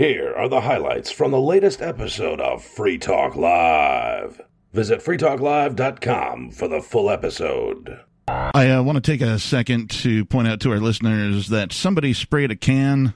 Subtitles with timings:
[0.00, 4.40] Here are the highlights from the latest episode of Free Talk Live.
[4.72, 8.00] Visit freetalklive.com for the full episode.
[8.26, 12.14] I uh, want to take a second to point out to our listeners that somebody
[12.14, 13.12] sprayed a can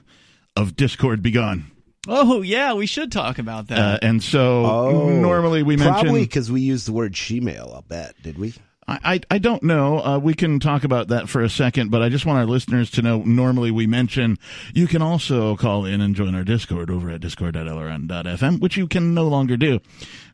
[0.55, 1.71] of Discord Begone.
[2.07, 3.79] Oh yeah, we should talk about that.
[3.79, 8.13] Uh, and so Oh, normally we Probably because we used the word shemale, I'll bet.
[8.21, 8.53] Did we?
[8.87, 9.97] I, I don't know.
[9.99, 12.91] Uh, we can talk about that for a second, but I just want our listeners
[12.91, 13.23] to know.
[13.23, 14.37] Normally, we mention
[14.75, 19.15] you can also call in and join our Discord over at discord.lrn.fm, which you can
[19.15, 19.79] no longer do.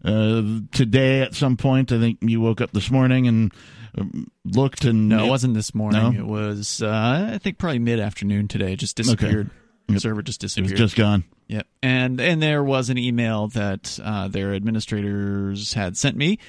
[0.03, 3.53] Uh, today, at some point, I think you woke up this morning and
[3.97, 6.13] um, looked and no, it wasn't this morning.
[6.13, 6.19] No?
[6.19, 8.73] It was uh, I think probably mid afternoon today.
[8.73, 9.49] It just disappeared.
[9.87, 10.01] The Yep.
[10.01, 10.71] server just disappeared.
[10.71, 11.25] It was just gone.
[11.47, 11.67] Yep.
[11.83, 16.39] And and there was an email that uh, their administrators had sent me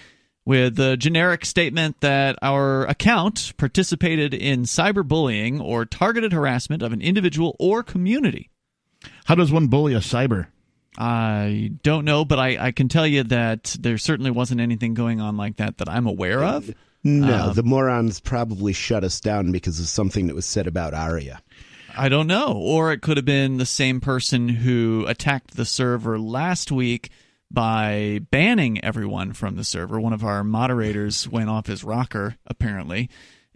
[0.44, 7.00] with a generic statement that our account participated in cyberbullying or targeted harassment of an
[7.00, 8.50] individual or community.
[9.24, 10.48] How does one bully a cyber?
[10.98, 15.20] I don't know, but I, I can tell you that there certainly wasn't anything going
[15.20, 16.70] on like that that I'm aware of.
[17.04, 20.92] No, Um, the morons probably shut us down because of something that was said about
[20.94, 21.40] Aria.
[21.96, 22.52] I don't know.
[22.54, 27.10] Or it could have been the same person who attacked the server last week
[27.52, 30.00] by banning everyone from the server.
[30.00, 33.10] One of our moderators went off his rocker, apparently,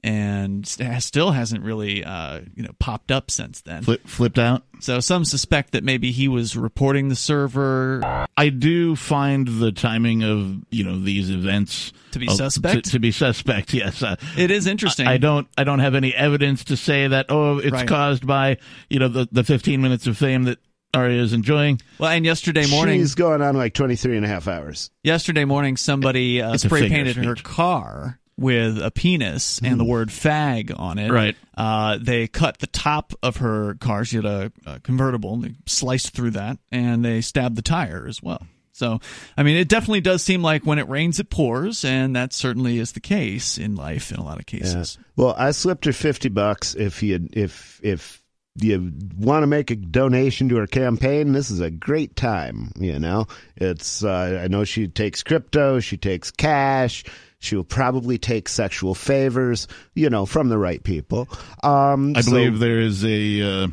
[0.04, 3.82] and still hasn't really uh, you know popped up since then.
[3.82, 4.62] Flip, flipped out.
[4.80, 8.26] So some suspect that maybe he was reporting the server.
[8.36, 12.84] I do find the timing of you know these events To be suspect?
[12.84, 14.02] To, to be suspect, yes.
[14.02, 15.06] Uh, It is interesting.
[15.06, 15.48] I don't.
[15.56, 17.26] I don't have any evidence to say that.
[17.30, 17.88] Oh, it's Right.
[17.88, 18.58] caused by
[18.90, 20.58] you know the the 15 minutes of fame that
[20.96, 21.80] Aria is enjoying.
[21.98, 24.90] Well, and yesterday morning, She's going on like 23 and a half hours.
[25.04, 30.78] yesterday morning, somebody uh, spray painted her car with a penis and the word "fag"
[30.78, 31.10] on it.
[31.10, 31.36] Right.
[31.56, 34.04] Uh, they cut the top of her car.
[34.04, 35.34] She had a, a convertible.
[35.34, 38.46] And they sliced through that, and they stabbed the tire as well.
[38.72, 39.00] So,
[39.38, 42.78] I mean, it definitely does seem like when it rains, it pours, and that certainly
[42.78, 44.98] is the case in life in a lot of cases.
[45.16, 48.22] Well, I slipped her 50 bucks if you if if
[48.58, 52.98] you want to make a donation to her campaign, this is a great time, you
[52.98, 53.26] know.
[53.56, 57.04] It's uh, I know she takes crypto, she takes cash,
[57.38, 61.28] she'll probably take sexual favors, you know, from the right people.
[61.62, 63.68] Um I so- believe there is a uh,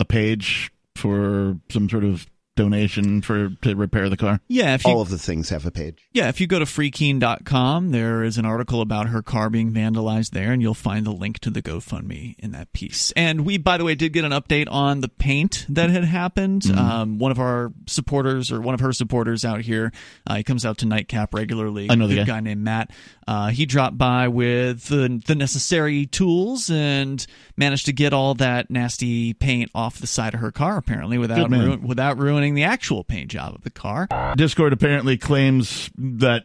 [0.00, 4.40] a page for some sort of donation for to repair the car.
[4.48, 6.08] Yeah, if you all of the things have a page.
[6.12, 10.30] Yeah, if you go to freekeen.com, there is an article about her car being vandalized
[10.30, 13.12] there, and you'll find the link to the GoFundMe in that piece.
[13.12, 16.62] And we, by the way, did get an update on the paint that had happened.
[16.62, 16.78] Mm-hmm.
[16.78, 19.92] Um, one of our supporters, or one of her supporters out here,
[20.26, 21.88] uh, he comes out to Nightcap regularly.
[21.90, 22.24] I know the guy.
[22.24, 22.90] guy named Matt.
[23.28, 28.70] Uh, he dropped by with the, the necessary tools and managed to get all that
[28.70, 33.04] nasty paint off the side of her car, apparently, without, ru- without ruining the actual
[33.04, 34.08] paint job of the car.
[34.36, 36.44] Discord apparently claims that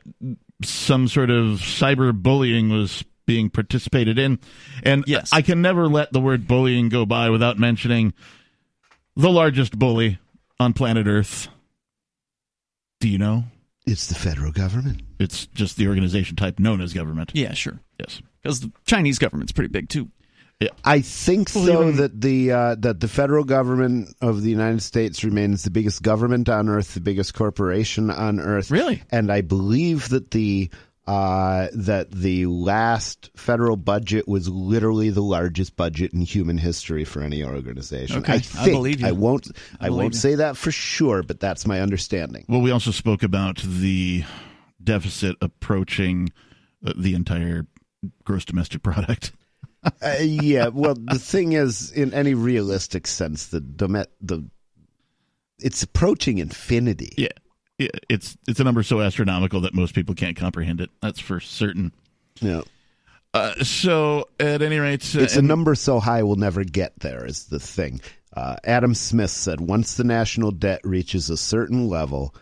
[0.63, 4.39] some sort of cyber bullying was being participated in,
[4.83, 5.29] and Yes.
[5.31, 8.13] I can never let the word bullying go by without mentioning
[9.15, 10.19] the largest bully
[10.59, 11.47] on planet Earth.
[12.99, 13.45] Do you know?
[13.85, 15.01] It's the federal government.
[15.19, 17.31] It's just the organization type known as government.
[17.33, 17.79] Yeah, sure.
[17.99, 18.21] Yes.
[18.41, 20.09] Because the Chinese government's pretty big, too.
[20.83, 25.63] I think so that the uh, that the federal government of the United States remains
[25.63, 28.69] the biggest government on earth, the biggest corporation on earth.
[28.69, 29.01] Really?
[29.11, 30.69] And I believe that the
[31.07, 37.21] uh, that the last federal budget was literally the largest budget in human history for
[37.21, 38.17] any organization.
[38.19, 39.07] Okay, I I think believe you.
[39.07, 39.47] I won't
[39.79, 40.19] I, I won't you.
[40.19, 42.45] say that for sure, but that's my understanding.
[42.47, 44.23] Well, we also spoke about the
[44.83, 46.31] deficit approaching
[46.85, 47.65] uh, the entire
[48.23, 49.31] gross domestic product.
[49.83, 54.43] Uh, yeah, well, the thing is, in any realistic sense, the dome- the
[55.59, 57.13] it's approaching infinity.
[57.17, 57.27] Yeah.
[57.77, 60.91] Yeah, It's it's a number so astronomical that most people can't comprehend it.
[61.01, 61.91] That's for certain.
[62.39, 62.61] Yeah.
[63.33, 67.25] Uh, so, at any rate, uh, It's a number so high we'll never get there,
[67.25, 68.01] is the thing.
[68.35, 72.35] Uh, Adam Smith said once the national debt reaches a certain level,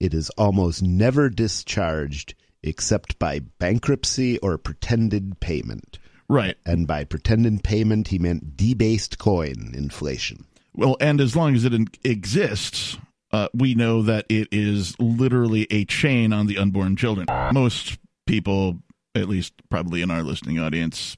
[0.00, 5.98] it is almost never discharged except by bankruptcy or pretended payment.
[6.28, 6.56] Right.
[6.66, 10.44] And by pretended payment, he meant debased coin inflation.
[10.74, 11.72] Well, and as long as it
[12.04, 12.98] exists,
[13.32, 17.26] uh, we know that it is literally a chain on the unborn children.
[17.52, 18.78] Most people,
[19.14, 21.16] at least probably in our listening audience,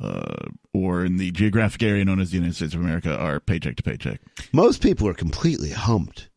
[0.00, 3.76] uh, or in the geographic area known as the United States of America, are paycheck
[3.76, 4.20] to paycheck.
[4.52, 6.29] Most people are completely humped.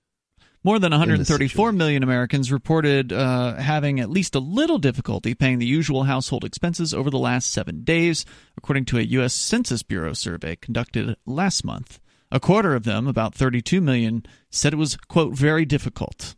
[0.66, 5.66] More than 134 million Americans reported uh, having at least a little difficulty paying the
[5.66, 8.26] usual household expenses over the last seven days,
[8.58, 9.34] according to a U.S.
[9.34, 12.00] Census Bureau survey conducted last month
[12.32, 16.36] A quarter of them, about 32 million, said it was, quote, very difficult.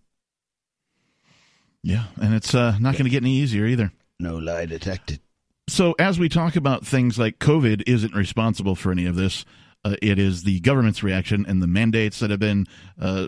[1.83, 3.91] Yeah, and it's uh, not going to get any easier either.
[4.19, 5.19] No lie detected.
[5.67, 9.45] So, as we talk about things like COVID isn't responsible for any of this,
[9.85, 12.65] uh, it is the government's reaction and the mandates that have been
[12.99, 13.27] uh,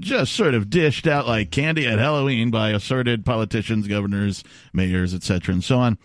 [0.00, 4.42] just sort of dished out like candy at Halloween by assorted politicians, governors,
[4.72, 5.98] mayors, etc., and so on.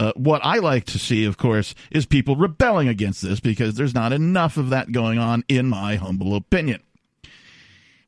[0.00, 3.94] Uh, what I like to see, of course, is people rebelling against this because there's
[3.94, 6.80] not enough of that going on, in my humble opinion.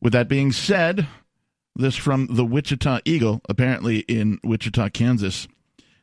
[0.00, 1.06] With that being said,
[1.76, 5.46] this from the Wichita Eagle, apparently in Wichita, Kansas.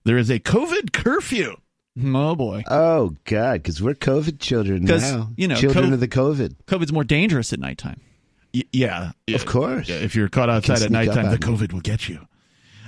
[0.05, 1.55] There is a COVID curfew.
[2.15, 2.63] Oh boy.
[2.69, 5.29] Oh God, because we're COVID children now.
[5.37, 6.55] you know, children co- of the COVID.
[6.65, 7.99] COVID's more dangerous at nighttime.
[8.53, 9.89] Y- yeah, Of course.
[9.89, 11.37] Yeah, if you're caught outside at nighttime, the you.
[11.57, 12.19] COVID will get you.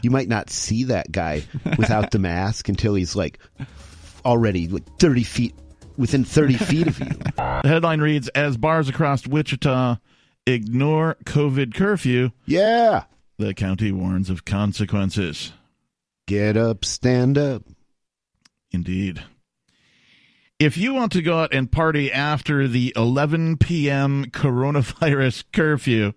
[0.02, 1.44] You might not see that guy
[1.78, 3.38] without the mask until he's like
[4.26, 5.54] already like thirty feet
[5.98, 7.08] within thirty feet of you.
[7.38, 9.98] The headline reads: As bars across Wichita
[10.48, 13.04] ignore COVID curfew, Yeah.
[13.38, 15.52] the county warns of consequences.
[16.28, 17.64] Get up, stand up.
[18.72, 19.22] Indeed.
[20.60, 24.26] If you want to go out and party after the 11 p.m.
[24.26, 26.14] coronavirus curfew,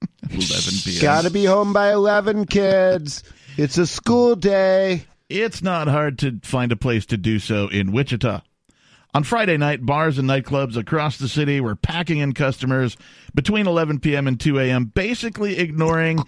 [0.30, 0.40] 11
[0.84, 1.02] p.m.
[1.02, 3.22] Gotta be home by eleven, kids.
[3.56, 5.04] It's a school day.
[5.28, 8.40] It's not hard to find a place to do so in Wichita.
[9.14, 12.96] On Friday night, bars and nightclubs across the city were packing in customers
[13.34, 14.26] between 11 p.m.
[14.26, 16.18] and 2 a.m., basically ignoring,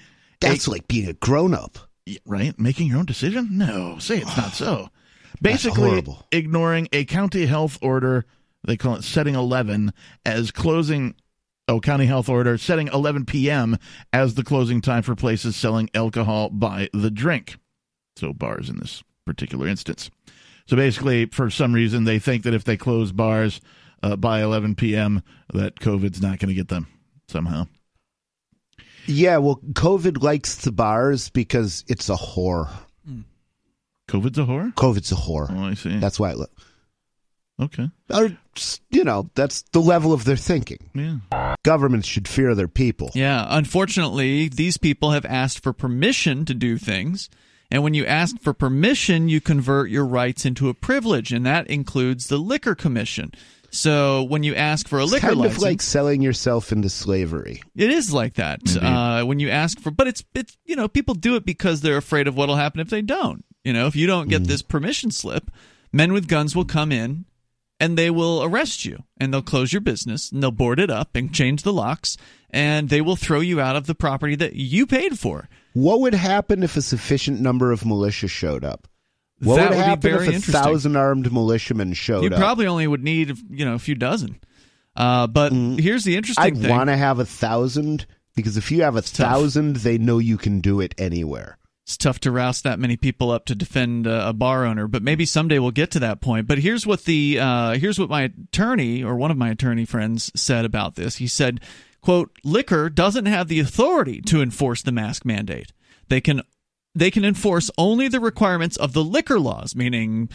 [0.41, 1.79] That's like being a grown up.
[2.25, 2.59] right?
[2.61, 3.49] Making your own decision?
[3.59, 4.89] No, say it's not so.
[5.41, 8.25] Basically, ignoring a county health order,
[8.65, 9.93] they call it setting 11,
[10.25, 11.15] as closing,
[11.69, 13.77] oh, county health order, setting 11 p.m.
[14.13, 17.57] as the closing time for places selling alcohol by the drink.
[18.17, 20.11] So bars in this particular instance.
[20.67, 23.61] So basically, for some reason, they think that if they close bars
[24.03, 25.23] uh, by 11 p.m.,
[25.53, 26.89] that COVID's not going to get them
[27.29, 27.67] somehow.
[29.07, 32.69] Yeah, well, COVID likes the bars because it's a whore.
[34.09, 34.73] COVID's a whore?
[34.75, 35.47] COVID's a whore.
[35.51, 35.97] Oh, I see.
[35.99, 36.31] That's why.
[36.31, 36.47] It lo-
[37.63, 37.91] okay.
[38.13, 38.37] or
[38.91, 40.79] you know, that's the level of their thinking.
[40.95, 41.55] Yeah.
[41.65, 43.11] Governments should fear their people.
[43.15, 47.29] Yeah, unfortunately, these people have asked for permission to do things.
[47.71, 51.67] And when you ask for permission, you convert your rights into a privilege, and that
[51.67, 53.33] includes the liquor commission.
[53.73, 56.89] So when you ask for a It's liquor kind license, of like selling yourself into
[56.89, 57.61] slavery.
[57.75, 58.61] it is like that.
[58.81, 61.97] Uh, when you ask for, but it's it's you know people do it because they're
[61.97, 63.45] afraid of what'll happen if they don't.
[63.67, 65.51] You know, if you don't get this permission slip,
[65.93, 67.25] men with guns will come in
[67.81, 71.17] and they will arrest you and they'll close your business and they'll board it up
[71.17, 72.17] and change the locks
[72.51, 75.49] and they will throw you out of the property that you paid for.
[75.73, 78.87] What would happen if a sufficient number of militia showed up?
[79.41, 82.35] What that would would happen if a thousand armed militiamen showed you up?
[82.35, 84.39] You probably only would need you know a few dozen.
[84.95, 86.71] Uh, but here's the interesting I'd thing.
[86.71, 89.29] I want to have a thousand because if you have a tough.
[89.29, 91.59] thousand, they know you can do it anywhere.
[91.87, 95.25] It's tough to rouse that many people up to defend a bar owner, but maybe
[95.25, 96.49] someday we'll get to that point.
[96.49, 100.33] But here's what the uh, here's what my attorney or one of my attorney friends
[100.35, 101.17] said about this.
[101.19, 101.61] He said,
[102.01, 105.73] "quote Liquor doesn't have the authority to enforce the mask mandate.
[106.09, 106.43] They can
[106.93, 110.29] they can enforce only the requirements of the liquor laws, meaning."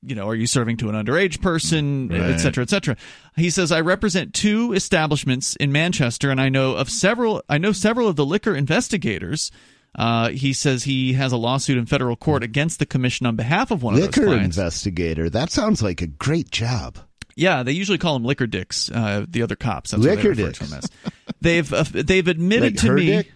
[0.00, 2.20] You know, are you serving to an underage person, Right.
[2.20, 2.96] et cetera, et cetera?
[3.34, 7.42] He says, I represent two establishments in Manchester, and I know of several.
[7.48, 9.50] I know several of the liquor investigators
[9.94, 13.70] uh, he says he has a lawsuit in federal court against the commission on behalf
[13.70, 14.56] of one of those Liquor clients.
[14.56, 15.28] investigator.
[15.30, 16.98] That sounds like a great job.
[17.36, 18.90] yeah, they usually call them liquor dicks.
[18.90, 19.90] Uh, the other cops.
[19.92, 20.58] That's Liquor they refer dicks.
[20.58, 21.12] to them as.
[21.40, 23.06] They've uh, they've admitted Like to me.
[23.06, 23.32] dick?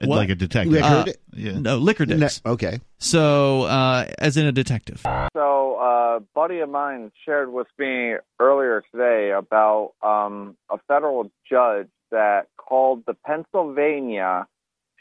[0.00, 0.16] What?
[0.18, 0.74] Like a detective.
[0.74, 1.58] Like Uh, yeah.
[1.58, 2.40] No, liquor No, dicks.
[2.46, 2.78] okay.
[2.98, 5.00] So, uh, as in a detective.
[5.34, 11.30] So, uh, a buddy of mine shared with me earlier today about um, a federal
[11.50, 14.46] judge that called the Pennsylvania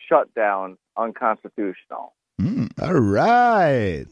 [0.08, 2.14] shutdown unconstitutional.
[2.42, 2.70] Mm.
[2.82, 4.06] All right.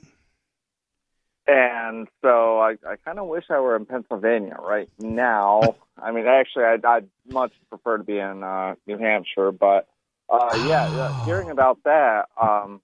[1.48, 5.76] And so I, I kind of wish I were in Pennsylvania right now.
[6.02, 9.88] I mean, actually, I'd, I'd much prefer to be in uh, New Hampshire, but
[10.28, 12.82] uh, yeah, yeah, hearing about that, um,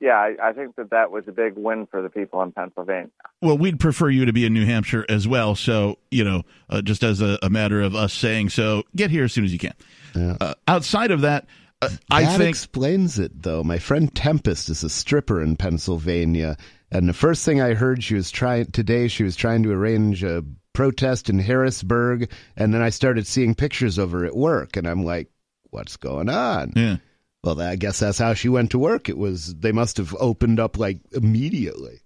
[0.00, 3.10] yeah, I, I think that that was a big win for the people in Pennsylvania.
[3.42, 5.54] Well, we'd prefer you to be in New Hampshire as well.
[5.54, 9.24] So, you know, uh, just as a, a matter of us saying so, get here
[9.24, 9.74] as soon as you can.
[10.14, 10.36] Yeah.
[10.40, 11.46] Uh, outside of that,
[11.82, 13.62] uh, I that think explains it, though.
[13.62, 16.56] My friend Tempest is a stripper in Pennsylvania,
[16.90, 20.22] and the first thing I heard she was trying today, she was trying to arrange
[20.24, 24.86] a protest in Harrisburg, and then I started seeing pictures of her at work, and
[24.86, 25.30] I'm like,
[25.70, 26.96] "What's going on?" yeah.
[27.44, 29.08] Well, I guess that's how she went to work.
[29.08, 32.00] It was they must have opened up like immediately.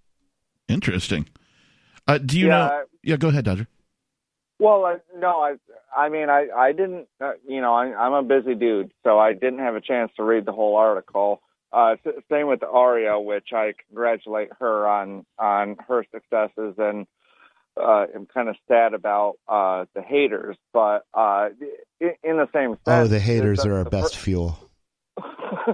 [0.68, 1.26] Interesting.
[2.06, 2.84] Uh, do you Yeah, know?
[3.02, 3.66] Yeah, go ahead, Dodger.
[4.62, 5.56] Well, I, no, I,
[5.96, 9.32] I mean, I, I didn't, uh, you know, I, I'm a busy dude, so I
[9.32, 11.42] didn't have a chance to read the whole article.
[11.72, 11.96] Uh,
[12.30, 17.08] same with Aria, which I congratulate her on on her successes, and
[17.76, 20.56] uh, am kind of sad about uh, the haters.
[20.72, 21.48] But uh,
[22.00, 24.61] in, in the same sense, Oh, the haters the- are our the best fuel.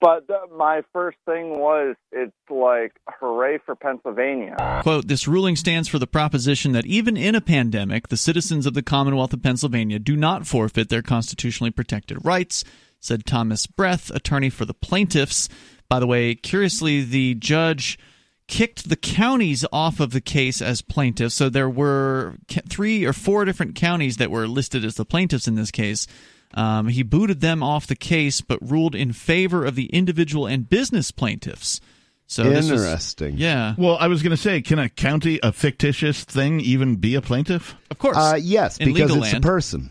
[0.00, 4.80] but the, my first thing was, it's like, hooray for Pennsylvania.
[4.82, 8.74] Quote, this ruling stands for the proposition that even in a pandemic, the citizens of
[8.74, 12.64] the Commonwealth of Pennsylvania do not forfeit their constitutionally protected rights,
[13.00, 15.48] said Thomas Breath, attorney for the plaintiffs.
[15.88, 17.98] By the way, curiously, the judge
[18.48, 21.34] kicked the counties off of the case as plaintiffs.
[21.34, 22.36] So there were
[22.68, 26.06] three or four different counties that were listed as the plaintiffs in this case.
[26.54, 30.68] Um, he booted them off the case, but ruled in favor of the individual and
[30.68, 31.80] business plaintiffs.
[32.26, 33.36] So this was- Interesting.
[33.36, 37.14] yeah, Well, I was going to say, can a county, a fictitious thing, even be
[37.14, 37.74] a plaintiff?
[37.90, 38.16] of course.
[38.16, 39.36] Uh, yes, In because it's land.
[39.44, 39.90] a person.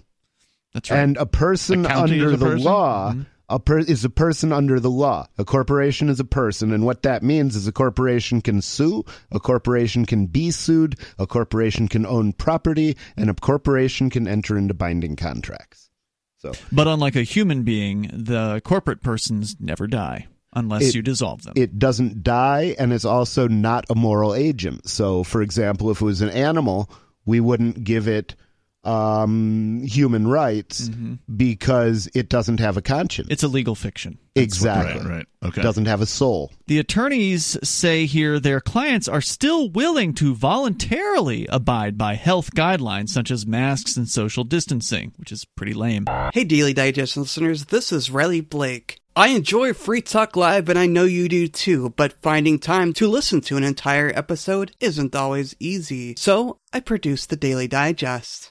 [0.73, 0.99] That's right.
[1.01, 2.63] And a person A under a the person?
[2.63, 3.21] law Mm-hmm.
[3.49, 5.27] a per- is a person under the law.
[5.37, 9.39] A corporation is a person, and what that means is a corporation can sue, a
[9.39, 14.73] corporation can be sued, a corporation can own property, and a corporation can enter into
[14.73, 15.89] binding contracts.
[16.41, 21.43] So but unlike a human being, the corporate persons never die unless It- you dissolve
[21.43, 21.53] them.
[21.55, 24.89] it doesn't die, and it's also not a moral agent.
[24.89, 26.89] So, for example, if it was an animal,
[27.25, 28.35] we wouldn't give it
[28.83, 30.89] um, human rights
[31.35, 33.27] because it doesn't have a conscience.
[33.29, 34.17] it's a legal fiction.
[34.35, 35.25] exactly Right, right.
[35.43, 35.61] Okay.
[35.61, 36.51] doesn't have a soul.
[36.67, 43.09] The attorneys say here their clients are still willing to voluntarily abide by health guidelines
[43.09, 46.05] such as masks and social distancing, which is pretty lame.
[46.33, 48.97] Hey, Daily Digest listeners, this is Riley Blake.
[49.13, 53.09] I enjoy Free Talk Live, and I know you do too, but finding time to
[53.09, 56.15] listen to an entire episode isn't always easy.
[56.17, 58.50] So, I produce the Daily Digest.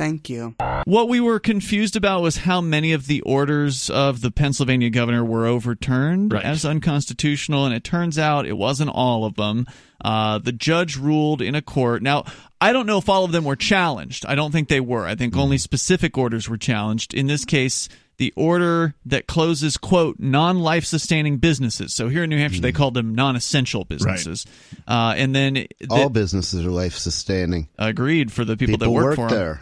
[0.00, 0.54] Thank you.
[0.86, 5.22] What we were confused about was how many of the orders of the Pennsylvania governor
[5.22, 6.42] were overturned Right.
[6.42, 9.66] as unconstitutional, and it turns out it wasn't all of them.
[10.02, 12.00] Uh, the judge ruled in a court.
[12.02, 12.24] Now,
[12.62, 14.24] I don't know if all of them were challenged.
[14.24, 15.06] I don't think they were.
[15.06, 17.12] I think only specific orders were challenged.
[17.12, 21.92] In this case, the order that closes, quote, non life sustaining businesses.
[21.92, 24.46] So here in New Hampshire, they called them non essential businesses.
[24.88, 27.68] Uh, and then the, All businesses are life sustaining.
[27.78, 29.60] agreed for the people, People that work, work for 'em there.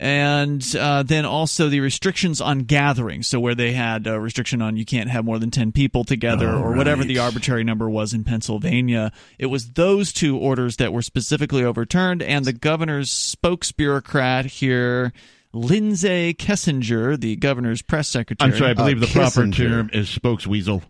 [0.00, 3.26] And uh, then also the restrictions on gatherings.
[3.26, 6.48] So where they had a restriction on you can't have more than ten people together,
[6.50, 9.10] Oh, or whatever the arbitrary number was in Pennsylvania.
[9.40, 15.12] It was those two orders that were specifically overturned, and the governor's spokesbureaucrat here.
[15.54, 18.52] Lyndsay Kensinger, the governor's press secretary.
[18.52, 20.82] I'm sorry, I believe Uh, the proper term is spokesweasel.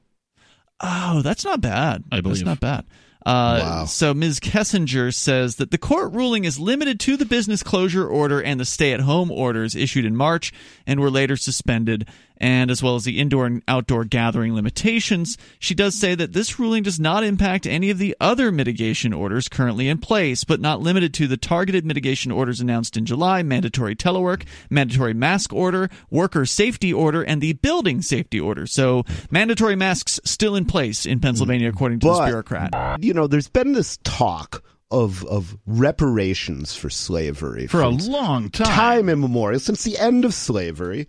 [0.80, 2.04] Oh, that's not bad.
[2.12, 2.38] I believe.
[2.38, 2.84] That's not bad.
[3.26, 3.84] Uh, Wow.
[3.84, 4.40] So Ms.
[4.40, 8.64] Kensinger says that the court ruling is limited to the business closure order and the
[8.64, 10.52] stay at home orders issued in March
[10.86, 15.36] and were later suspended, and as well as the indoor and outdoor gathering limitations.
[15.58, 19.48] She does say that this ruling does not impact any of the other mitigation orders
[19.48, 23.94] currently in place, but not limited to the targeted mitigation orders announced in July mandatory
[23.96, 28.66] telework, mandatory mask order, worker safety order, and the building safety order.
[28.66, 33.02] So mandatory masks still in place in Pennsylvania, according to this But- bureaucrat.
[33.02, 38.66] You know, there's been this talk of of reparations for slavery For a long time.
[38.68, 41.06] time immemorial since the end of slavery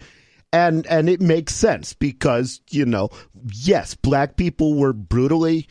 [0.52, 3.10] and and it makes sense because you know
[3.54, 5.68] yes black people were brutally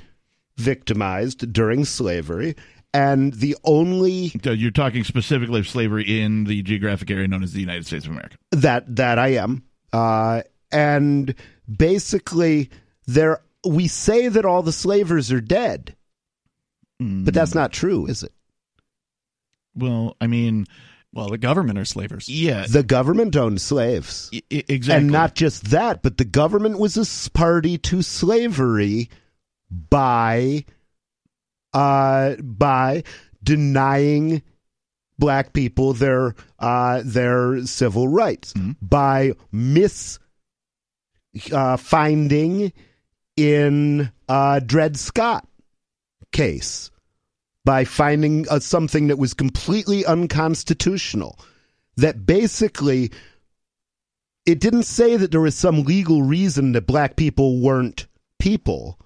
[0.56, 2.54] victimized during slavery
[2.94, 7.52] and the only So you're talking specifically of slavery in the geographic area known as
[7.52, 8.37] the United States of America.
[8.52, 9.62] that that I am.
[9.92, 10.42] Uh
[10.73, 11.35] and
[11.70, 12.70] basically
[13.06, 15.94] there we say that all the slavers are dead
[17.00, 18.32] but that's not true is it?
[19.76, 20.66] Well, I mean,
[21.12, 22.28] Well, the government are slavers.
[22.28, 25.04] yeah, the government owned slaves I- I- exactly.
[25.04, 29.08] And not just that, but the government was a party to slavery
[29.70, 30.64] by
[31.74, 33.02] uh by
[33.42, 34.42] denying
[35.18, 40.18] black people their uh their civil rights by mis
[41.52, 42.72] uh finding
[43.36, 45.46] in uh Dred Scott
[46.32, 46.90] case
[47.68, 51.38] by finding uh, something that was completely unconstitutional
[51.98, 53.10] that basically
[54.46, 58.06] it didn't say that there was some legal reason that black people weren't
[58.38, 58.98] people.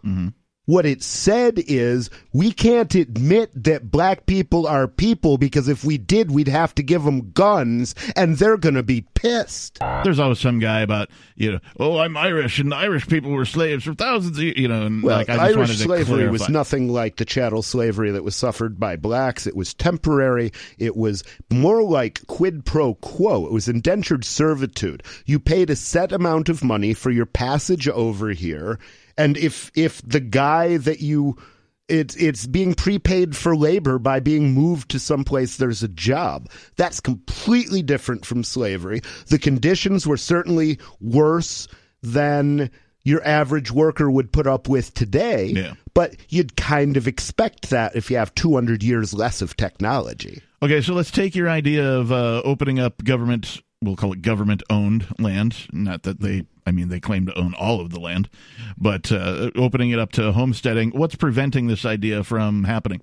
[0.67, 5.99] What it said is we can't admit that black people are people because if we
[5.99, 9.79] did, we'd have to give them guns and they're going to be pissed.
[10.05, 13.83] There's always some guy about you know, oh, I'm Irish and Irish people were slaves
[13.83, 16.29] for thousands of years, you know, and Well, like I just wanted Irish to slavery
[16.29, 19.49] was nothing like the chattel slavery that was suffered by blacks.
[19.49, 20.53] It was temporary.
[20.79, 23.47] It was more like quid pro quo.
[23.47, 25.03] It was indentured servitude.
[25.27, 28.79] You paid a set amount of money for your passage over here,
[29.17, 31.37] and if if the guy that you
[31.89, 36.49] it's it's being prepaid for labor by being moved to someplace there's a job.
[36.77, 39.03] That's completely different from slavery.
[39.29, 41.69] The conditions were certainly worse
[42.03, 42.71] than
[43.05, 45.47] your average worker would put up with today.
[45.47, 45.75] Yeah.
[45.95, 50.43] But you'd kind of expect that if you have 200 years less of technology.
[50.63, 54.63] Okay, so let's take your idea of uh, opening up government, we'll call it government
[54.71, 55.67] owned land.
[55.73, 58.29] Not that they, I mean, they claim to own all of the land,
[58.77, 60.91] but uh, opening it up to homesteading.
[60.91, 63.03] What's preventing this idea from happening?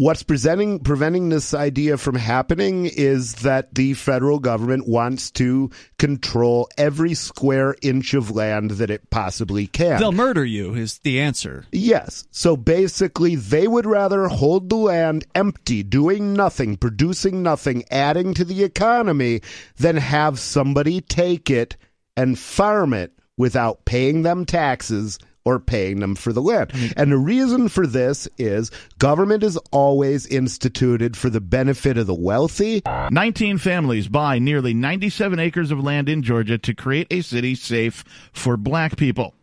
[0.00, 5.68] What's presenting, preventing this idea from happening is that the federal government wants to
[5.98, 10.00] control every square inch of land that it possibly can.
[10.00, 11.66] They'll murder you is the answer.
[11.70, 12.26] Yes.
[12.30, 18.44] So basically, they would rather hold the land empty, doing nothing, producing nothing, adding to
[18.46, 19.42] the economy,
[19.76, 21.76] than have somebody take it
[22.16, 26.70] and farm it without paying them taxes or paying them for the land.
[26.70, 27.00] Mm-hmm.
[27.00, 32.14] And the reason for this is government is always instituted for the benefit of the
[32.14, 32.82] wealthy.
[33.10, 38.04] 19 families buy nearly 97 acres of land in Georgia to create a city safe
[38.32, 39.34] for black people.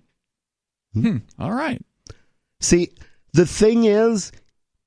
[0.93, 1.01] Hmm.
[1.01, 1.17] Hmm.
[1.39, 1.81] All right.
[2.59, 2.89] See,
[3.33, 4.31] the thing is,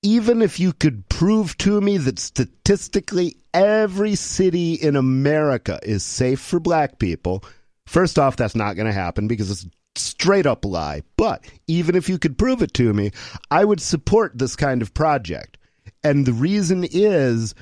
[0.03, 6.41] even if you could prove to me that statistically every city in America is safe
[6.41, 7.45] for black people,
[7.91, 9.67] first off, that's not going to happen because it's
[9.97, 11.03] straight up lie.
[11.17, 13.11] But even if you could prove it to me,
[13.51, 15.59] I would support this kind of project.
[16.05, 17.55] And the reason is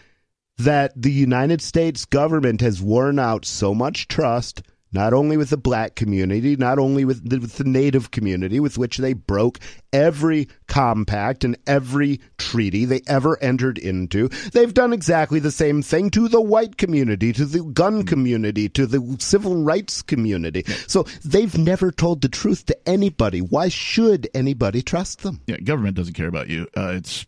[0.59, 4.63] that the United States government has worn out so much trust,
[4.93, 8.79] not only with the black community, not only with the, with the native community, with
[8.79, 9.59] which they broke
[9.93, 14.29] every compact and every treaty they ever entered into.
[14.53, 18.87] They've done exactly the same thing to the white community, to the gun community, to
[18.87, 20.65] the civil rights community.
[20.87, 23.41] So they've never told the truth to anybody.
[23.41, 25.41] Why should anybody trust them?
[25.47, 26.67] Yeah, government doesn't care about you.
[26.77, 27.27] Uh, it's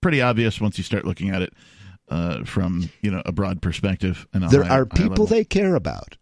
[0.00, 1.52] pretty obvious once you start looking at it
[2.08, 4.26] uh, from you know a broad perspective.
[4.32, 6.16] And There high- are people they care about.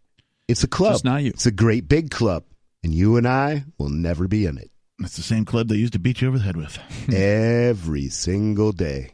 [0.47, 0.93] It's a club.
[0.93, 1.29] Just not you.
[1.29, 2.43] It's a great big club.
[2.83, 4.69] And you and I will never be in it.
[4.99, 6.77] It's the same club they used to beat you over the head with.
[7.13, 9.11] Every single day.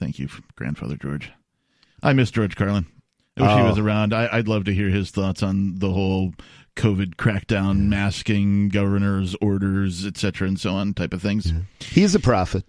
[0.00, 1.30] Thank you, grandfather George.
[2.02, 2.86] I miss George Carlin.
[3.36, 3.68] I wish he Oh.
[3.68, 4.12] was around.
[4.14, 6.32] I, I'd love to hear his thoughts on the whole
[6.76, 11.52] COVID crackdown, masking, governor's orders, etc., and so on, type of things.
[11.80, 12.64] He's a prophet.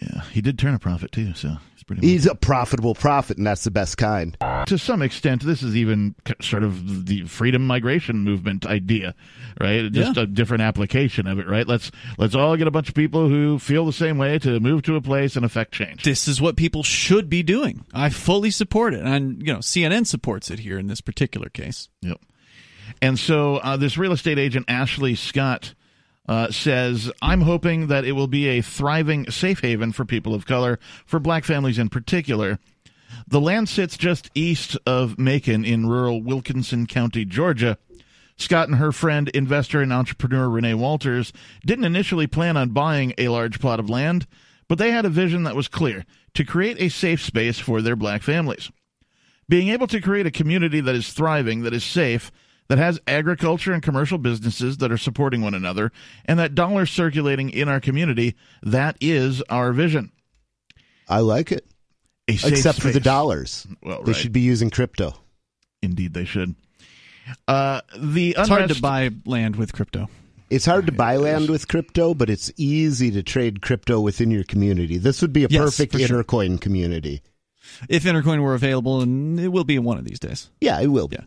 [0.00, 2.06] Yeah, he did turn a profit too, so he's pretty.
[2.06, 4.36] He's a profitable prophet, and that's the best kind.
[4.66, 9.14] to some extent, this is even sort of the freedom migration movement idea,
[9.60, 9.92] right?
[9.92, 10.22] Just Yeah.
[10.22, 11.66] a different application of it, right?
[11.68, 14.82] Let's let's all get a bunch of people who feel the same way to move
[14.84, 16.02] to a place and affect change.
[16.02, 17.84] This is what people should be doing.
[17.92, 19.04] I fully support it.
[19.04, 21.88] And, you know, CNN supports it here in this particular case.
[22.00, 22.18] Yep.
[23.02, 25.74] And so uh, this real estate agent, Ashley Scott,
[26.30, 30.46] uh, says, I'm hoping that it will be a thriving safe haven for people of
[30.46, 32.58] color, for black families in particular.
[33.26, 37.76] The land sits just east of Macon in rural Wilkinson County, Georgia.
[38.36, 41.32] Scott and her friend, investor and entrepreneur Renee Walters,
[41.66, 44.26] didn't initially plan on buying a large plot of land,
[44.68, 47.96] but they had a vision that was clear to create a safe space for their
[47.96, 48.70] black families
[49.50, 52.30] being able to create a community that is thriving, that is safe,
[52.70, 55.90] that has agriculture and commercial businesses that are supporting one another,
[56.24, 60.12] and that dollars circulating in our community, that is our vision.
[61.08, 61.66] I like it.
[62.28, 63.66] A safe Except for the dollars.
[63.82, 65.16] Well, They should be using crypto.
[65.82, 66.54] Indeed, they should.
[67.48, 70.08] Uh, the It's hard to buy land with crypto.
[70.48, 74.44] It's hard to buy land with crypto, but it's easy to trade crypto within your
[74.44, 74.96] community.
[74.96, 76.22] This would be a Yes, perfect for sure.
[76.22, 77.22] intercoin community.
[77.88, 80.50] If Intercoin were available, and it will be one of these days.
[80.60, 81.16] Yeah, it will be.
[81.16, 81.24] Yeah.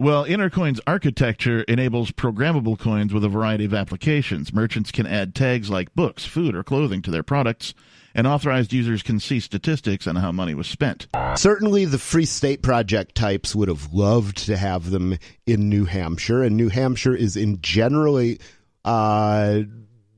[0.00, 4.52] Well, Intercoin's architecture enables programmable coins with a variety of applications.
[4.52, 7.74] Merchants can add tags like books, food, or clothing to their products,
[8.14, 11.08] and authorized users can see statistics on how money was spent.
[11.34, 16.44] Certainly, the Free State Project types would have loved to have them in New Hampshire,
[16.44, 18.38] and New Hampshire is in generally
[18.84, 19.62] uh,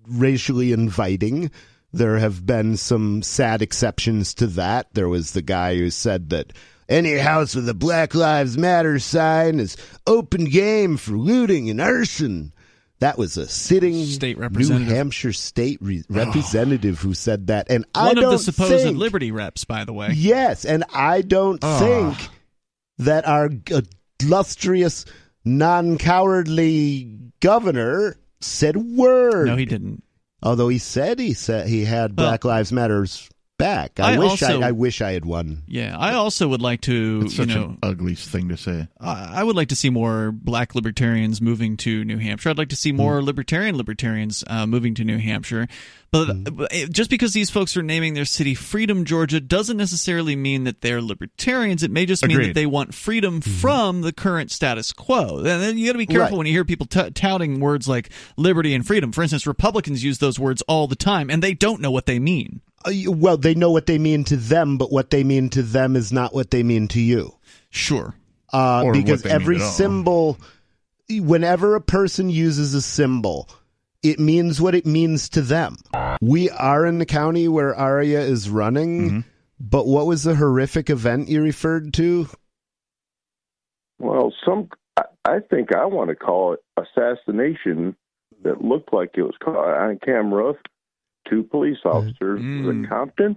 [0.07, 1.51] racially inviting.
[1.91, 4.93] There have been some sad exceptions to that.
[4.93, 6.53] There was the guy who said that
[6.91, 9.77] any house with a Black Lives Matter sign is
[10.07, 12.53] open game for looting and arson.
[12.99, 14.85] That was a sitting State New.
[14.85, 18.99] Hampshire state re- representative who said that, and I One don't of the supposed think,
[18.99, 20.11] Liberty reps, by the way.
[20.15, 21.79] Yes, and I don't Ah.
[21.79, 22.29] think
[22.99, 23.49] that our
[24.21, 25.07] illustrious,
[25.47, 29.47] non-cowardly governor said word.
[29.47, 30.03] No, he didn't.
[30.43, 33.29] Although he said he said he had Black Lives Matters
[33.61, 34.01] back.
[34.01, 35.63] I, I wish also- I, I wish I had won.
[35.67, 38.89] Yeah, I also would like to, It's you such know, an ugly thing to say.
[39.01, 42.51] I I would like to see more black libertarians moving to New Hampshire.
[42.51, 43.27] I'd like to see more hmm.
[43.27, 45.69] libertarian libertarians uh, moving to New Hampshire.
[46.13, 50.35] But, but it- just because these folks are naming their city Freedom, Georgia, doesn't necessarily
[50.35, 51.83] mean that they're libertarians.
[51.83, 53.51] It may just mean that they want freedom hmm.
[53.51, 55.39] from the current status quo.
[55.39, 56.39] And then you got to be careful Right.
[56.39, 59.13] when you hear people t- touting words like liberty and freedom.
[59.13, 62.19] For instance, Republicans use those words all the time, and they don't know what they
[62.19, 62.61] mean.
[62.85, 65.97] Uh, well, they know what they mean to them, but what they mean to them
[65.97, 67.35] is not what they mean to you.
[67.71, 68.15] Sure.
[68.53, 70.39] uh, because every symbol,
[71.09, 73.49] whenever a person uses a symbol,
[74.03, 75.77] it means what it means to them.
[76.21, 79.21] We are in the county where Aria is running, Mm-hmm.
[79.61, 82.29] but what was the horrific event you referred to?
[83.99, 87.95] Well, some I, I think I want to call it assassination
[88.43, 90.55] that looked like it was caught on camera.
[91.29, 92.85] Two police officers was Mm.
[92.85, 93.37] it Compton.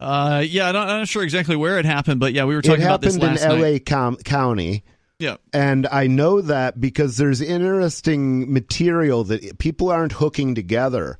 [0.00, 2.62] Uh, yeah, I don't, I'm not sure exactly where it happened, but yeah, we were
[2.62, 3.80] talking about this happened in L.A.
[3.80, 4.84] Com- County.
[5.18, 5.36] Yeah.
[5.52, 11.18] And I know that because there's interesting material that people aren't hooking together,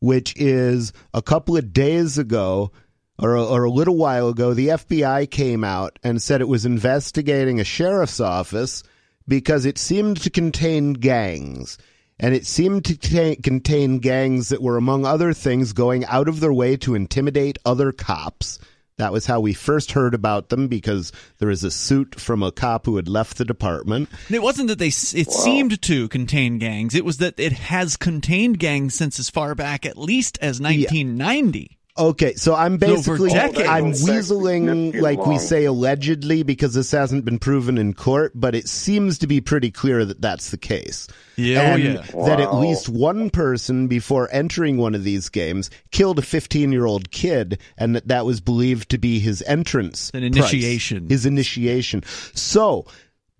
[0.00, 2.70] which is a couple of days ago
[3.18, 6.66] or a, or a little while ago, the FBI came out and said it was
[6.66, 8.82] investigating a sheriff's office
[9.26, 11.78] because it seemed to contain gangs.
[12.20, 16.40] And it seemed to ta- contain gangs that were, among other things, going out of
[16.40, 18.58] their way to intimidate other cops.
[18.96, 22.50] That was how we first heard about them because there is a suit from a
[22.50, 24.08] cop who had left the department.
[24.28, 24.88] It wasn't that they.
[24.88, 26.96] It seemed to contain gangs.
[26.96, 31.77] It was that it has contained gangs since as far back, at least as 1990.
[31.98, 33.68] Okay, so I'm So basically decades.
[33.68, 38.54] I'm weaseling significant like we say allegedly because this hasn't been proven in court, but
[38.54, 41.08] it seems to be pretty clear that that's the case.
[41.36, 42.02] Yeah, oh, and yeah.
[42.26, 46.86] that at least one person before entering one of these games killed a 15 year
[46.86, 51.08] old kid, and that that was believed to be his entrance, An price, initiation.
[51.08, 52.02] his initiation.
[52.34, 52.86] So.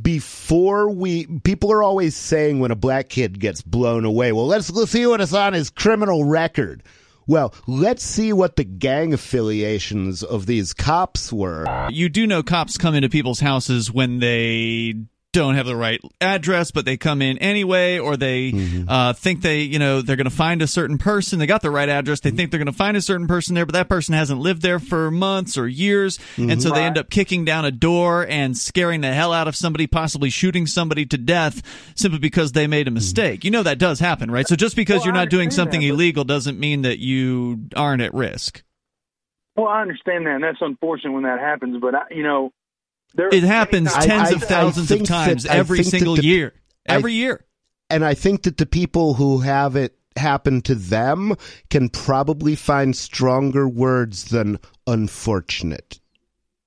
[0.01, 4.71] Before we, people are always saying when a black kid gets blown away, well, let's,
[4.71, 6.85] let's see what is on his criminal record.
[7.29, 11.89] Well, let's see what the gang affiliations of these cops were.
[11.91, 14.95] You do know cops come into people's houses when they
[15.33, 18.89] don't have the right address, but they come in anyway, or they Mm-hmm.
[18.89, 21.39] uh, think they, you know, they're going to find a certain person.
[21.39, 22.21] They got the right address.
[22.21, 22.29] Mm-hmm.
[22.29, 24.63] They think they're going to find a certain person there, but that person hasn't lived
[24.63, 26.51] there for months or years, Mm-hmm.
[26.51, 29.55] and so they end up kicking down a door and scaring the hell out of
[29.57, 31.63] somebody, possibly shooting somebody to death
[31.95, 33.45] simply because they made a mistake.
[33.45, 34.47] You know that does happen, right?
[34.49, 38.03] So just because Well, you're not doing something that, illegal doesn't mean that you aren't
[38.03, 38.63] at risk.
[39.57, 41.77] Well, I understand that, and that's unfortunate when that happens.
[41.81, 42.53] But I, you know,
[43.15, 46.25] there It happens I- tens I- of thousands of think that- times every single the-
[46.25, 46.53] year.
[46.89, 47.45] I- Every year.
[47.91, 51.35] And I think that the people who have it happen to them
[51.71, 56.01] can probably find stronger words than unfortunate.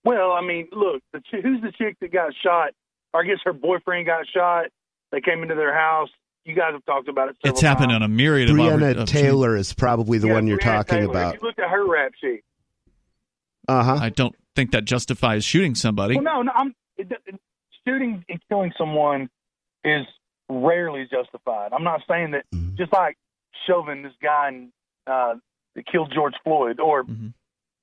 [0.03, 2.71] Well, I mean, look, the ch- who's the chick that got shot?
[3.13, 4.67] Or I guess her boyfriend got shot.
[5.11, 6.09] They came into their house.
[6.45, 7.35] You guys have talked about it.
[7.43, 10.33] Several It's happened on a myriad of Breonna oppor- of- Taylor is probably the Yeah,
[10.33, 11.11] one you're Breonna talking Taylor.
[11.11, 11.35] about.
[11.35, 12.41] If you look at her rap sheet.
[13.67, 13.97] Uh huh.
[14.01, 16.15] I don't think that justifies shooting somebody.
[16.15, 16.51] Well, no, no.
[16.53, 17.39] I'm it, it,
[17.87, 19.29] shooting and killing someone
[19.83, 20.05] is
[20.49, 21.71] rarely justified.
[21.73, 22.77] I'm not saying that Mhm.
[22.77, 23.17] just like
[23.67, 24.71] shoving this guy and
[25.07, 25.35] uh,
[25.75, 27.33] that killed George Floyd or Mhm.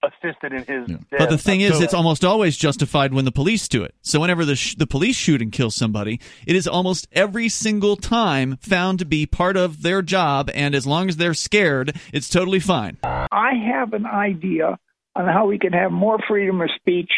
[0.05, 1.05] assisted in his death.
[1.19, 3.95] But the thing is, So- it's almost always justified when the police do it.
[4.03, 7.97] So whenever the sh- the police shoot and kill somebody, it is almost every single
[7.97, 12.29] time found to be part of their job, and as long as they're scared, it's
[12.29, 12.99] totally fine.
[13.03, 14.79] I have an idea
[15.19, 17.11] on how we can have more freedom of speech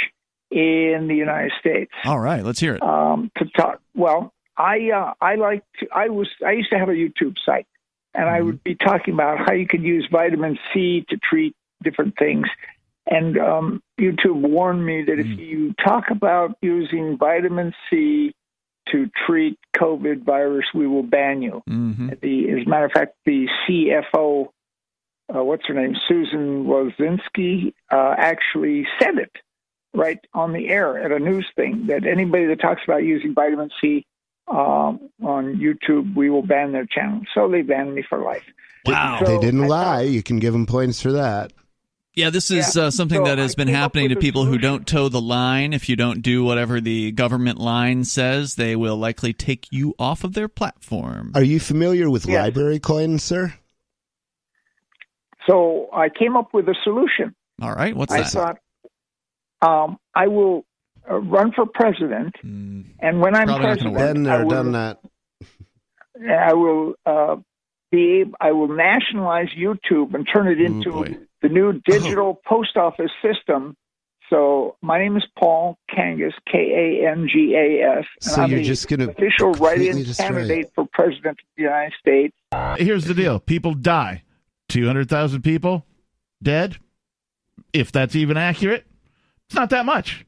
[0.51, 1.93] in the United States.
[2.05, 2.83] All right, let's hear it.
[2.83, 6.89] Um, to talk, well, I uh, I like to, I was I used to have
[6.89, 7.67] a YouTube site,
[8.15, 12.17] and I would be talking about how you could use vitamin C to treat different
[12.19, 12.47] things.
[13.07, 18.33] And um, YouTube warned me that if you talk about using vitamin C
[18.93, 21.63] to treat COVID virus, we will ban you.
[21.67, 24.49] hmm The, as a matter of fact, the CFO,
[25.35, 29.33] uh, what's her name, Susan Wozinski, uh, actually said it
[29.95, 33.71] right on the air at a news thing that anybody that talks about using vitamin
[33.81, 34.07] C
[34.49, 37.21] um, on YouTube, we will ban their channel.
[37.35, 38.43] So they banned me for life.
[38.87, 39.19] Wow.
[39.21, 40.05] So they didn't I lie.
[40.05, 41.53] thought- You can give them points for that.
[42.15, 44.21] Yeah, this is Yeah, uh, something so that has I been happening to with a
[44.21, 45.73] people who don't toe the line.
[45.73, 50.25] If you don't do whatever the government line says, they will likely take you off
[50.25, 51.31] of their platform.
[51.37, 52.43] Are you familiar with Yes.
[52.43, 53.55] library coins, sir?
[55.51, 57.35] So I came up with a solution.
[57.61, 58.27] All right, what's I that?
[58.27, 58.59] I thought
[59.85, 60.65] um, I will
[61.11, 64.15] uh, run for president, Mm, and when I'm Probably president, work.
[64.15, 65.01] Been I will, done that.
[66.31, 67.37] I will uh,
[67.91, 71.17] be able, I will nationalize YouTube and turn it into boy.
[71.43, 73.77] the new digital post office system.
[74.29, 76.59] So my name is Paul Kangas, K
[77.03, 80.71] A N G A S, and So I'm you're just gonna official completely write-in candidate
[80.77, 82.37] for president of the United States.
[82.79, 84.23] Here's the deal: people die.
[84.71, 85.85] Two hundred thousand people
[86.43, 86.79] dead.
[87.73, 88.87] If that's even accurate,
[89.47, 90.25] it's not that much.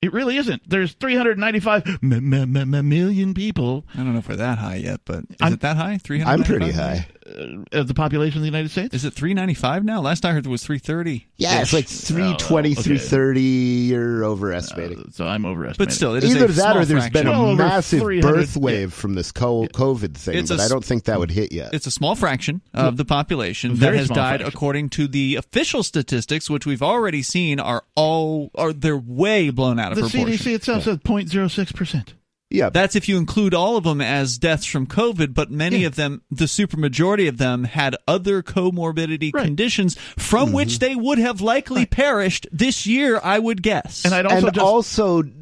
[0.00, 0.68] It really isn't.
[0.68, 4.76] There's 395 m- m- m- m- million people I don't know if we're that high
[4.76, 5.96] yet, but is I'm- it that high?
[5.98, 6.40] Three hundred.
[6.42, 7.06] I'm pretty high.
[7.26, 8.94] Uh, of the population of the United States.
[8.94, 10.00] Is it three ninety five now?
[10.00, 11.26] Last I heard it was three thirty.
[11.36, 12.82] Yeah, it's like Oh, 320, okay.
[12.82, 13.40] 330.
[13.40, 15.00] You're overestimating.
[15.00, 15.84] Uh, so I'm overestimating.
[15.86, 18.56] But still, it is Either a that small or there's been a massive 300 birth
[18.56, 18.62] yeah.
[18.62, 21.50] wave from this COVID thing, It's a but I s- don't think that would hit
[21.52, 21.74] yet.
[21.74, 24.46] It's a small fraction of the population that has died, fraction.
[24.46, 29.78] according to the official statistics, which we've already seen are all are they're way blown
[29.80, 30.34] out of the proportion.
[30.38, 32.14] CDC itself says 0.06 percent.
[32.54, 35.88] Yeah, That's if you include all of them as deaths from COVID, but many Yeah.
[35.88, 39.44] of them, the supermajority of them, had other comorbidity Right.
[39.44, 40.54] conditions from Mm-hmm.
[40.56, 44.04] which they would have likely perished this year, I would guess.
[44.04, 45.34] And I'd also and just also, j- j-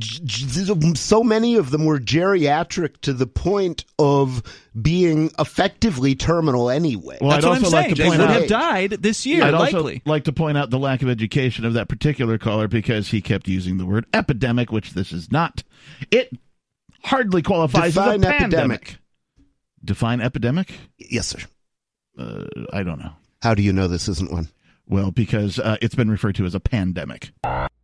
[0.00, 4.42] so many of them were geriatric to the point of
[4.80, 7.18] being effectively terminal anyway.
[7.20, 7.94] well, That's I'd what also I'm like saying.
[7.96, 8.40] to They point would out.
[8.40, 11.74] have died this year, I'd also like to point out the lack of education of
[11.74, 15.62] that particular caller because he kept using the word epidemic, which this is not.
[16.10, 16.30] It
[17.04, 18.42] hardly qualifies Define as a pandemic.
[18.82, 18.98] epidemic.
[19.84, 20.72] Define epidemic?
[20.98, 21.40] yes, sir.
[22.18, 23.12] Uh, I don't know.
[23.42, 24.48] How do you know this isn't one?
[24.86, 27.30] Well, because uh, it's been referred to as a pandemic.